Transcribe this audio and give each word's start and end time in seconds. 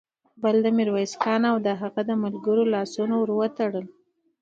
بل 0.41 0.55
د 0.65 0.67
ميرويس 0.77 1.13
خان 1.21 1.41
او 1.51 1.57
د 1.65 1.69
هغه 1.81 2.01
د 2.09 2.11
ملګرو 2.23 2.63
لاسونه 2.75 3.13
ور 3.17 3.31
وتړل. 3.39 3.85